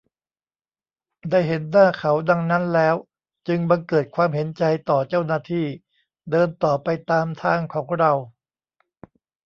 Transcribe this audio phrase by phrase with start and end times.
[1.29, 2.95] ได้เห็นหน้าเขาดังนั้นแล้ว
[3.47, 5.65] จึงบังเกิดความเห็นใจต่อเจ้าหน้าที่
[6.31, 8.11] เดินต่อไปตามทางของเรา